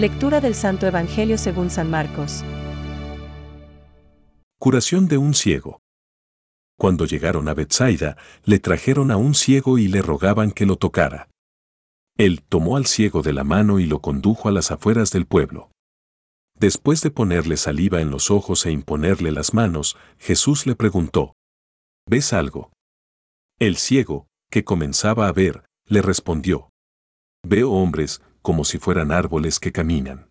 Lectura 0.00 0.40
del 0.40 0.54
Santo 0.54 0.86
Evangelio 0.86 1.36
según 1.36 1.68
San 1.68 1.90
Marcos. 1.90 2.42
Curación 4.58 5.08
de 5.08 5.18
un 5.18 5.34
ciego. 5.34 5.82
Cuando 6.78 7.04
llegaron 7.04 7.50
a 7.50 7.52
Bethsaida, 7.52 8.16
le 8.44 8.60
trajeron 8.60 9.10
a 9.10 9.18
un 9.18 9.34
ciego 9.34 9.76
y 9.76 9.88
le 9.88 10.00
rogaban 10.00 10.52
que 10.52 10.64
lo 10.64 10.76
tocara. 10.76 11.28
Él 12.16 12.40
tomó 12.48 12.78
al 12.78 12.86
ciego 12.86 13.20
de 13.20 13.34
la 13.34 13.44
mano 13.44 13.78
y 13.78 13.84
lo 13.84 14.00
condujo 14.00 14.48
a 14.48 14.52
las 14.52 14.70
afueras 14.70 15.10
del 15.10 15.26
pueblo. 15.26 15.70
Después 16.58 17.02
de 17.02 17.10
ponerle 17.10 17.58
saliva 17.58 18.00
en 18.00 18.10
los 18.10 18.30
ojos 18.30 18.64
e 18.64 18.70
imponerle 18.70 19.32
las 19.32 19.52
manos, 19.52 19.98
Jesús 20.18 20.66
le 20.66 20.76
preguntó, 20.76 21.34
¿Ves 22.08 22.32
algo? 22.32 22.72
El 23.58 23.76
ciego, 23.76 24.28
que 24.50 24.64
comenzaba 24.64 25.28
a 25.28 25.32
ver, 25.32 25.66
le 25.84 26.00
respondió, 26.00 26.70
Veo 27.42 27.72
hombres, 27.72 28.22
como 28.42 28.64
si 28.64 28.78
fueran 28.78 29.12
árboles 29.12 29.60
que 29.60 29.72
caminan. 29.72 30.30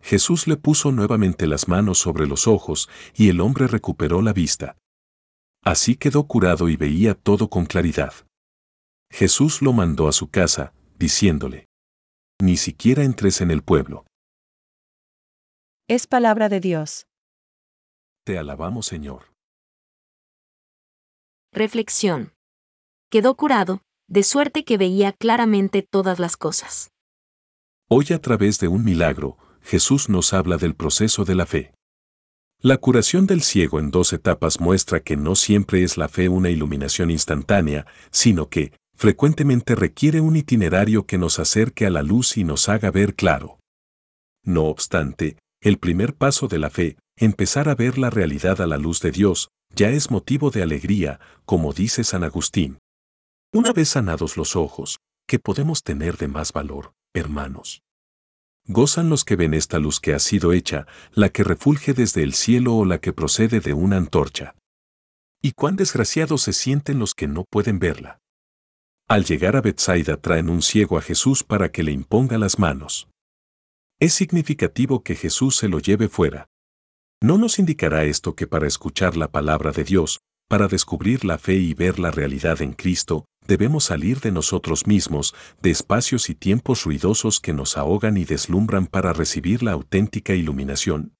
Jesús 0.00 0.46
le 0.46 0.56
puso 0.56 0.92
nuevamente 0.92 1.46
las 1.46 1.68
manos 1.68 1.98
sobre 1.98 2.26
los 2.26 2.46
ojos 2.46 2.88
y 3.14 3.28
el 3.28 3.40
hombre 3.40 3.66
recuperó 3.66 4.22
la 4.22 4.32
vista. 4.32 4.76
Así 5.62 5.96
quedó 5.96 6.26
curado 6.26 6.68
y 6.68 6.76
veía 6.76 7.14
todo 7.14 7.50
con 7.50 7.66
claridad. 7.66 8.14
Jesús 9.10 9.62
lo 9.62 9.72
mandó 9.72 10.08
a 10.08 10.12
su 10.12 10.30
casa, 10.30 10.72
diciéndole, 10.98 11.66
Ni 12.40 12.56
siquiera 12.56 13.02
entres 13.02 13.40
en 13.40 13.50
el 13.50 13.62
pueblo. 13.62 14.04
Es 15.88 16.06
palabra 16.06 16.48
de 16.48 16.60
Dios. 16.60 17.06
Te 18.24 18.38
alabamos 18.38 18.86
Señor. 18.86 19.32
Reflexión. 21.52 22.34
Quedó 23.10 23.34
curado, 23.36 23.80
de 24.06 24.22
suerte 24.22 24.64
que 24.64 24.76
veía 24.76 25.12
claramente 25.12 25.82
todas 25.82 26.18
las 26.18 26.36
cosas. 26.36 26.90
Hoy 27.90 28.08
a 28.12 28.18
través 28.18 28.58
de 28.60 28.68
un 28.68 28.84
milagro, 28.84 29.38
Jesús 29.62 30.10
nos 30.10 30.34
habla 30.34 30.58
del 30.58 30.74
proceso 30.74 31.24
de 31.24 31.34
la 31.34 31.46
fe. 31.46 31.72
La 32.60 32.76
curación 32.76 33.26
del 33.26 33.40
ciego 33.40 33.78
en 33.78 33.90
dos 33.90 34.12
etapas 34.12 34.60
muestra 34.60 35.00
que 35.00 35.16
no 35.16 35.34
siempre 35.34 35.82
es 35.82 35.96
la 35.96 36.10
fe 36.10 36.28
una 36.28 36.50
iluminación 36.50 37.10
instantánea, 37.10 37.86
sino 38.10 38.50
que, 38.50 38.74
frecuentemente 38.94 39.74
requiere 39.74 40.20
un 40.20 40.36
itinerario 40.36 41.06
que 41.06 41.16
nos 41.16 41.38
acerque 41.38 41.86
a 41.86 41.90
la 41.90 42.02
luz 42.02 42.36
y 42.36 42.44
nos 42.44 42.68
haga 42.68 42.90
ver 42.90 43.14
claro. 43.14 43.58
No 44.44 44.64
obstante, 44.64 45.38
el 45.62 45.78
primer 45.78 46.14
paso 46.14 46.46
de 46.46 46.58
la 46.58 46.68
fe, 46.68 46.98
empezar 47.16 47.70
a 47.70 47.74
ver 47.74 47.96
la 47.96 48.10
realidad 48.10 48.60
a 48.60 48.66
la 48.66 48.76
luz 48.76 49.00
de 49.00 49.12
Dios, 49.12 49.48
ya 49.74 49.88
es 49.88 50.10
motivo 50.10 50.50
de 50.50 50.62
alegría, 50.62 51.20
como 51.46 51.72
dice 51.72 52.04
San 52.04 52.22
Agustín. 52.22 52.80
Una 53.50 53.72
vez 53.72 53.88
sanados 53.88 54.36
los 54.36 54.56
ojos, 54.56 54.98
¿qué 55.26 55.38
podemos 55.38 55.82
tener 55.82 56.18
de 56.18 56.28
más 56.28 56.52
valor, 56.52 56.92
hermanos? 57.14 57.82
Gozan 58.66 59.08
los 59.08 59.24
que 59.24 59.36
ven 59.36 59.54
esta 59.54 59.78
luz 59.78 59.98
que 59.98 60.12
ha 60.12 60.18
sido 60.18 60.52
hecha, 60.52 60.86
la 61.12 61.30
que 61.30 61.42
refulge 61.42 61.94
desde 61.94 62.22
el 62.22 62.34
cielo 62.34 62.76
o 62.76 62.84
la 62.84 63.00
que 63.00 63.12
procede 63.12 63.60
de 63.60 63.72
una 63.72 63.96
antorcha. 63.96 64.54
Y 65.40 65.52
cuán 65.52 65.76
desgraciados 65.76 66.42
se 66.42 66.52
sienten 66.52 66.98
los 66.98 67.14
que 67.14 67.28
no 67.28 67.44
pueden 67.50 67.78
verla. 67.78 68.18
Al 69.08 69.24
llegar 69.24 69.56
a 69.56 69.62
Bethsaida 69.62 70.18
traen 70.18 70.50
un 70.50 70.60
ciego 70.60 70.98
a 70.98 71.02
Jesús 71.02 71.42
para 71.42 71.72
que 71.72 71.82
le 71.82 71.92
imponga 71.92 72.36
las 72.36 72.58
manos. 72.58 73.08
Es 73.98 74.12
significativo 74.12 75.02
que 75.02 75.16
Jesús 75.16 75.56
se 75.56 75.68
lo 75.68 75.78
lleve 75.78 76.08
fuera. 76.08 76.46
¿No 77.22 77.38
nos 77.38 77.58
indicará 77.58 78.04
esto 78.04 78.34
que 78.36 78.46
para 78.46 78.66
escuchar 78.66 79.16
la 79.16 79.32
palabra 79.32 79.72
de 79.72 79.84
Dios, 79.84 80.20
para 80.46 80.68
descubrir 80.68 81.24
la 81.24 81.38
fe 81.38 81.54
y 81.54 81.72
ver 81.72 81.98
la 81.98 82.10
realidad 82.10 82.60
en 82.60 82.74
Cristo, 82.74 83.24
debemos 83.48 83.84
salir 83.84 84.20
de 84.20 84.30
nosotros 84.30 84.86
mismos, 84.86 85.34
de 85.60 85.70
espacios 85.70 86.30
y 86.30 86.36
tiempos 86.36 86.84
ruidosos 86.84 87.40
que 87.40 87.52
nos 87.52 87.76
ahogan 87.76 88.16
y 88.16 88.24
deslumbran 88.24 88.86
para 88.86 89.12
recibir 89.12 89.64
la 89.64 89.72
auténtica 89.72 90.34
iluminación? 90.34 91.14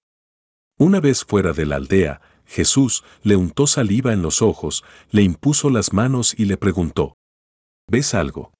Una 0.79 1.01
vez 1.01 1.25
fuera 1.25 1.53
de 1.53 1.67
la 1.67 1.75
aldea, 1.75 2.21
Jesús 2.47 3.03
le 3.25 3.35
untó 3.35 3.67
saliva 3.67 4.13
en 4.13 4.23
los 4.23 4.43
ojos, 4.43 4.85
le 5.11 5.23
impuso 5.23 5.71
las 5.71 5.93
manos 5.93 6.35
y 6.39 6.45
le 6.45 6.57
preguntó, 6.57 7.17
¿Ves 7.89 8.15
algo? 8.15 8.53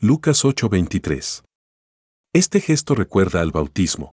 Lucas 0.00 0.44
8:23 0.44 1.44
este 2.32 2.60
gesto 2.60 2.94
recuerda 2.94 3.40
al 3.40 3.50
bautismo. 3.50 4.12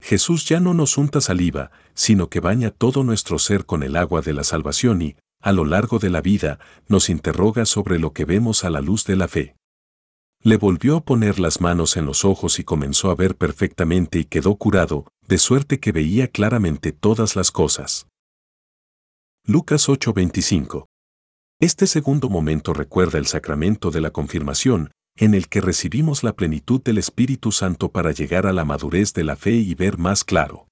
Jesús 0.00 0.46
ya 0.46 0.60
no 0.60 0.72
nos 0.72 0.96
unta 0.96 1.20
saliva, 1.20 1.72
sino 1.92 2.30
que 2.30 2.40
baña 2.40 2.70
todo 2.70 3.04
nuestro 3.04 3.38
ser 3.38 3.66
con 3.66 3.82
el 3.82 3.96
agua 3.96 4.22
de 4.22 4.32
la 4.32 4.44
salvación 4.44 5.02
y, 5.02 5.16
a 5.44 5.52
lo 5.52 5.66
largo 5.66 5.98
de 5.98 6.08
la 6.08 6.22
vida, 6.22 6.58
nos 6.88 7.10
interroga 7.10 7.66
sobre 7.66 7.98
lo 7.98 8.14
que 8.14 8.24
vemos 8.24 8.64
a 8.64 8.70
la 8.70 8.80
luz 8.80 9.04
de 9.04 9.14
la 9.14 9.28
fe. 9.28 9.56
Le 10.42 10.56
volvió 10.56 10.96
a 10.96 11.04
poner 11.04 11.38
las 11.38 11.60
manos 11.60 11.98
en 11.98 12.06
los 12.06 12.24
ojos 12.24 12.58
y 12.58 12.64
comenzó 12.64 13.10
a 13.10 13.14
ver 13.14 13.36
perfectamente 13.36 14.18
y 14.18 14.24
quedó 14.24 14.56
curado, 14.56 15.06
de 15.28 15.36
suerte 15.36 15.80
que 15.80 15.92
veía 15.92 16.28
claramente 16.28 16.92
todas 16.92 17.36
las 17.36 17.50
cosas. 17.50 18.06
Lucas 19.46 19.86
8:25 19.90 20.86
Este 21.60 21.86
segundo 21.86 22.30
momento 22.30 22.72
recuerda 22.72 23.18
el 23.18 23.26
sacramento 23.26 23.90
de 23.90 24.00
la 24.00 24.12
confirmación, 24.12 24.92
en 25.14 25.34
el 25.34 25.48
que 25.48 25.60
recibimos 25.60 26.22
la 26.22 26.32
plenitud 26.32 26.82
del 26.82 26.96
Espíritu 26.96 27.52
Santo 27.52 27.92
para 27.92 28.12
llegar 28.12 28.46
a 28.46 28.54
la 28.54 28.64
madurez 28.64 29.12
de 29.12 29.24
la 29.24 29.36
fe 29.36 29.52
y 29.52 29.74
ver 29.74 29.98
más 29.98 30.24
claro. 30.24 30.68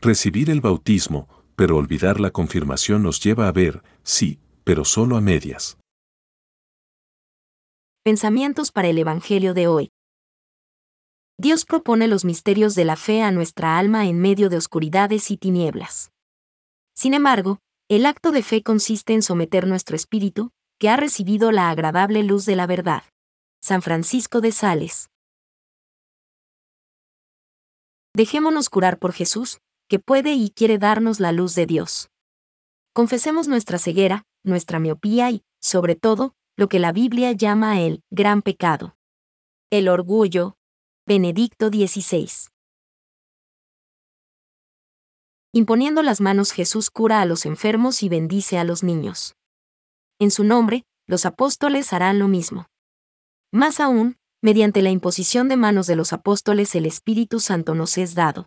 Recibir 0.00 0.48
el 0.48 0.62
bautismo, 0.62 1.28
pero 1.56 1.76
olvidar 1.76 2.20
la 2.20 2.30
confirmación 2.30 3.02
nos 3.02 3.20
lleva 3.20 3.48
a 3.48 3.52
ver, 3.52 3.82
sí, 4.02 4.40
pero 4.64 4.84
solo 4.84 5.16
a 5.16 5.20
medias. 5.20 5.78
Pensamientos 8.04 8.72
para 8.72 8.88
el 8.88 8.98
Evangelio 8.98 9.54
de 9.54 9.68
hoy. 9.68 9.90
Dios 11.38 11.64
propone 11.64 12.08
los 12.08 12.24
misterios 12.24 12.74
de 12.74 12.84
la 12.84 12.96
fe 12.96 13.22
a 13.22 13.30
nuestra 13.30 13.78
alma 13.78 14.06
en 14.06 14.20
medio 14.20 14.48
de 14.48 14.56
oscuridades 14.56 15.30
y 15.30 15.36
tinieblas. 15.36 16.12
Sin 16.94 17.14
embargo, 17.14 17.58
el 17.88 18.06
acto 18.06 18.32
de 18.32 18.42
fe 18.42 18.62
consiste 18.62 19.12
en 19.12 19.22
someter 19.22 19.66
nuestro 19.66 19.96
espíritu, 19.96 20.50
que 20.78 20.88
ha 20.88 20.96
recibido 20.96 21.52
la 21.52 21.70
agradable 21.70 22.22
luz 22.22 22.44
de 22.44 22.56
la 22.56 22.66
verdad. 22.66 23.02
San 23.60 23.82
Francisco 23.82 24.40
de 24.40 24.50
Sales. 24.50 25.08
Dejémonos 28.14 28.68
curar 28.68 28.98
por 28.98 29.12
Jesús, 29.12 29.60
que 29.92 29.98
puede 29.98 30.32
y 30.32 30.48
quiere 30.48 30.78
darnos 30.78 31.20
la 31.20 31.32
luz 31.32 31.54
de 31.54 31.66
Dios. 31.66 32.08
Confesemos 32.94 33.46
nuestra 33.46 33.78
ceguera, 33.78 34.24
nuestra 34.42 34.78
miopía 34.78 35.30
y, 35.30 35.44
sobre 35.60 35.96
todo, 35.96 36.34
lo 36.56 36.70
que 36.70 36.78
la 36.78 36.92
Biblia 36.92 37.32
llama 37.32 37.78
el 37.82 38.02
gran 38.10 38.40
pecado. 38.40 38.96
El 39.70 39.90
orgullo. 39.90 40.56
Benedicto 41.06 41.68
XVI. 41.68 42.26
Imponiendo 45.52 46.02
las 46.02 46.22
manos 46.22 46.52
Jesús 46.52 46.88
cura 46.88 47.20
a 47.20 47.26
los 47.26 47.44
enfermos 47.44 48.02
y 48.02 48.08
bendice 48.08 48.56
a 48.56 48.64
los 48.64 48.82
niños. 48.82 49.34
En 50.18 50.30
su 50.30 50.42
nombre, 50.42 50.84
los 51.06 51.26
apóstoles 51.26 51.92
harán 51.92 52.18
lo 52.18 52.28
mismo. 52.28 52.64
Más 53.52 53.78
aún, 53.78 54.16
mediante 54.40 54.80
la 54.80 54.88
imposición 54.88 55.48
de 55.48 55.58
manos 55.58 55.86
de 55.86 55.96
los 55.96 56.14
apóstoles 56.14 56.74
el 56.76 56.86
Espíritu 56.86 57.40
Santo 57.40 57.74
nos 57.74 57.98
es 57.98 58.14
dado. 58.14 58.46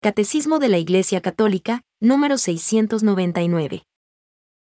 Catecismo 0.00 0.60
de 0.60 0.68
la 0.68 0.78
Iglesia 0.78 1.20
Católica, 1.20 1.82
número 1.98 2.38
699. 2.38 3.82